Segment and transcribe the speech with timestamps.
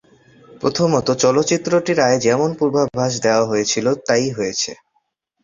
[0.61, 4.71] প্রথমত চলচ্চিত্রটির আয় যেমন পূর্বাভাস দেয়া হয়েছিল তাই হয়েছে।